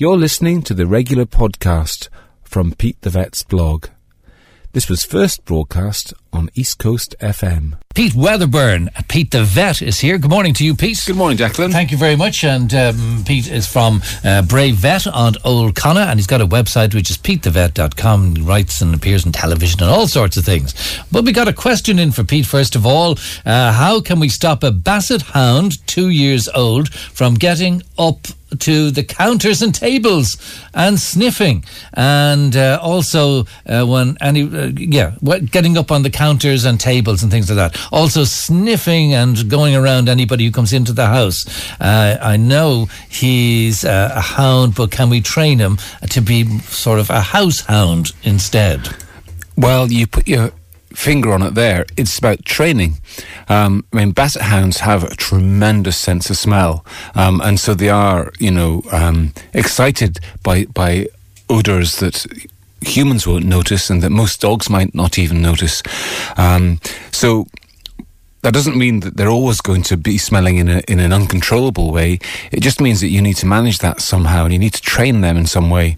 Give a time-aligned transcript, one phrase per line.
[0.00, 2.08] You're listening to the regular podcast
[2.44, 3.86] from Pete the Vet's blog.
[4.70, 7.78] This was first broadcast on East Coast FM.
[7.96, 10.16] Pete Wedderburn, Pete the Vet, is here.
[10.18, 11.02] Good morning to you, Pete.
[11.04, 11.72] Good morning, Declan.
[11.72, 12.44] Thank you very much.
[12.44, 16.46] And um, Pete is from uh, Bray Vet on Old Connaught, and he's got a
[16.46, 18.36] website which is petethevet.com.
[18.36, 20.74] He writes and appears on television and all sorts of things.
[21.10, 23.18] But we got a question in for Pete, first of all.
[23.44, 28.28] Uh, how can we stop a basset hound, two years old, from getting up
[28.58, 30.36] to the counters and tables
[30.74, 31.64] and sniffing.
[31.94, 35.14] And uh, also uh, when any uh, yeah
[35.50, 37.88] getting up on the counters and tables and things like that.
[37.92, 41.44] Also sniffing and going around anybody who comes into the house.
[41.80, 45.78] Uh, I know he's uh, a hound but can we train him
[46.10, 48.96] to be sort of a house hound instead?
[49.56, 50.52] Well you put your
[50.94, 51.86] finger on it there.
[51.96, 52.94] It's about training.
[53.48, 57.88] Um, I mean, basset hounds have a tremendous sense of smell, um, and so they
[57.88, 61.08] are, you know, um, excited by by
[61.48, 62.26] odors that
[62.80, 65.82] humans won't notice and that most dogs might not even notice.
[66.36, 67.46] Um, so
[68.42, 71.92] that doesn't mean that they're always going to be smelling in, a, in an uncontrollable
[71.92, 72.20] way.
[72.52, 75.22] It just means that you need to manage that somehow and you need to train
[75.22, 75.96] them in some way.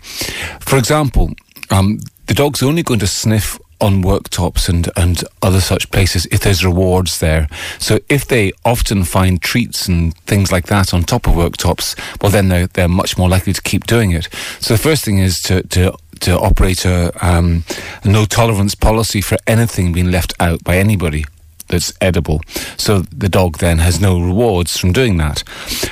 [0.60, 1.30] For example,
[1.70, 6.40] um, the dog's only going to sniff on worktops and, and other such places if
[6.40, 7.48] there's rewards there.
[7.78, 12.30] So if they often find treats and things like that on top of worktops, well
[12.30, 14.28] then they're, they're much more likely to keep doing it.
[14.60, 17.64] So the first thing is to, to to operate a, um,
[18.04, 21.24] no tolerance policy for anything being left out by anybody
[21.70, 22.42] that's edible.
[22.76, 25.42] So the dog then has no rewards from doing that.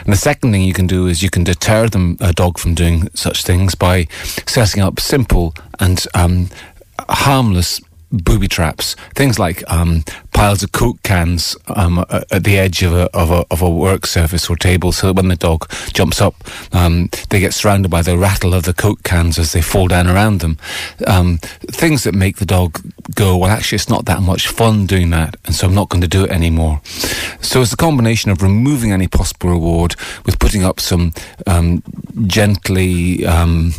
[0.04, 2.74] And the second thing you can do is you can deter them, a dog from
[2.74, 4.08] doing such things by
[4.46, 6.50] setting up simple and um,
[7.08, 12.92] harmless booby traps, things like um, piles of Coke cans um, at the edge of
[12.92, 16.20] a, of a, of a work surface or table, so that when the dog jumps
[16.20, 16.34] up,
[16.74, 20.06] um, they get surrounded by the rattle of the Coke cans as they fall down
[20.06, 20.56] around them.
[21.06, 22.80] Um, things that make the dog
[23.14, 26.02] go, well, actually, it's not that much fun doing that, and so I'm not going
[26.02, 26.80] to do it anymore.
[27.40, 31.12] So it's a combination of removing any possible reward with putting up some
[31.46, 31.82] um,
[32.26, 33.72] gently um,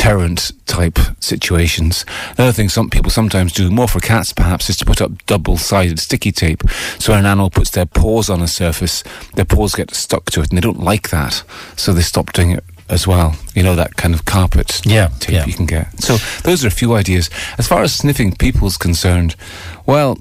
[0.00, 2.06] deterrent type situations.
[2.38, 5.58] Another thing some people sometimes do, more for cats perhaps, is to put up double
[5.58, 6.62] sided sticky tape.
[6.98, 10.40] So when an animal puts their paws on a surface, their paws get stuck to
[10.40, 11.44] it and they don't like that.
[11.76, 13.36] So they stop doing it as well.
[13.54, 15.44] You know, that kind of carpet yeah, tape yeah.
[15.44, 16.00] you can get.
[16.00, 17.28] So those are a few ideas.
[17.58, 19.36] As far as sniffing people's concerned,
[19.84, 20.16] well,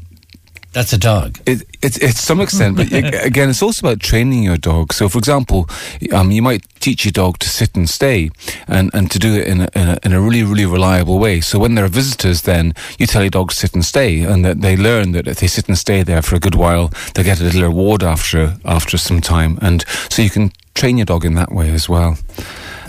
[0.72, 1.40] that's a dog.
[1.46, 2.92] It, it's it's to some extent, but
[3.26, 4.94] again, it's also about training your dog.
[4.94, 5.68] So, for example,
[6.14, 8.30] um, you might teach your dog to sit and stay,
[8.68, 11.42] and, and to do it in a, in a, in a really really reliable way.
[11.42, 14.46] So when there are visitors, then you tell your dog to sit and stay, and
[14.46, 17.24] that they learn that if they sit and stay there for a good while, they
[17.24, 21.26] get a little reward after after some time, and so you can train your dog
[21.26, 22.18] in that way as well.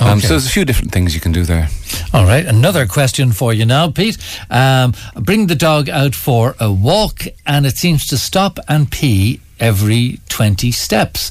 [0.01, 1.69] Um, so there's a few different things you can do there.
[2.12, 4.19] All right, another question for you now, Pete.
[4.50, 9.41] Um, bring the dog out for a walk, and it seems to stop and pee
[9.60, 11.31] every 20 steps.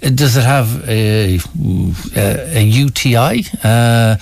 [0.00, 1.38] Does it have a,
[2.16, 3.44] a, a UTI?
[3.62, 4.16] Uh,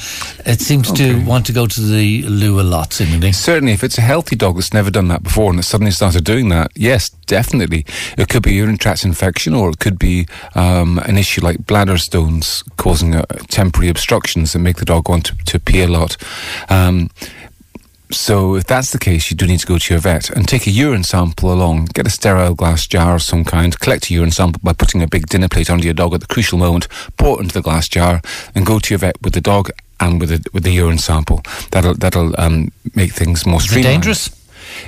[0.44, 1.12] it seems okay.
[1.12, 3.30] to want to go to the loo a lot, seemingly.
[3.32, 6.24] Certainly, if it's a healthy dog that's never done that before and it suddenly started
[6.24, 7.86] doing that, yes, definitely.
[8.16, 11.98] It could be urinary tract infection or it could be um, an issue like bladder
[11.98, 16.16] stones causing uh, temporary obstructions that make the dog want to, to pee a lot.
[16.68, 17.10] Um,
[18.10, 20.66] so if that's the case, you do need to go to your vet and take
[20.66, 21.86] a urine sample along.
[21.94, 23.78] Get a sterile glass jar of some kind.
[23.78, 26.26] Collect a urine sample by putting a big dinner plate under your dog at the
[26.26, 26.88] crucial moment.
[27.16, 28.22] Pour it into the glass jar
[28.54, 29.70] and go to your vet with the dog
[30.00, 31.42] and with the with the urine sample.
[31.70, 34.02] That'll that'll um, make things more streamlined.
[34.02, 34.37] dangerous?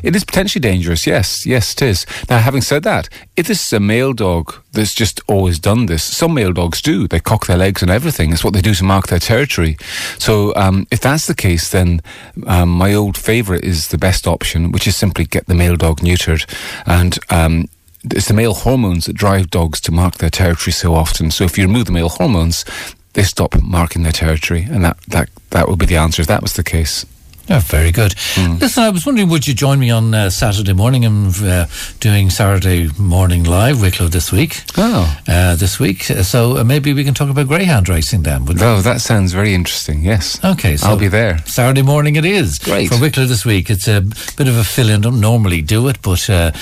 [0.03, 2.07] It is potentially dangerous, yes, yes, it is.
[2.29, 6.05] Now, having said that, if this is a male dog that's just always done this,
[6.05, 7.09] some male dogs do.
[7.09, 8.33] They cock their legs and everything.
[8.33, 9.77] It's what they do to mark their territory.
[10.19, 12.01] So, um, if that's the case, then
[12.47, 16.01] um, my old favourite is the best option, which is simply get the male dog
[16.01, 16.45] neutered.
[16.87, 17.69] And um,
[18.05, 21.31] it's the male hormones that drive dogs to mark their territory so often.
[21.31, 22.65] So, if you remove the male hormones,
[23.15, 26.43] they stop marking their territory, and that, that, that would be the answer if that
[26.43, 27.05] was the case.
[27.53, 28.13] Oh, very good.
[28.37, 28.61] Mm.
[28.61, 31.05] Listen, I was wondering, would you join me on uh, Saturday morning?
[31.05, 31.67] I'm uh,
[31.99, 34.63] doing Saturday morning live Wicklow this week.
[34.77, 36.05] Oh, uh, this week.
[36.05, 38.47] So uh, maybe we can talk about greyhound racing then.
[38.61, 40.03] oh, that sounds very interesting.
[40.03, 40.39] Yes.
[40.45, 41.39] Okay, so I'll be there.
[41.39, 42.61] Saturday morning it is.
[42.61, 43.69] Great for Wicklow this week.
[43.69, 45.01] It's a bit of a fill-in.
[45.01, 46.53] Don't normally do it, but uh,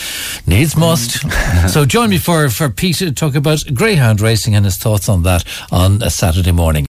[0.47, 1.19] needs must.
[1.69, 5.23] so join me for for Peter to talk about greyhound racing and his thoughts on
[5.25, 6.88] that on a Saturday morning.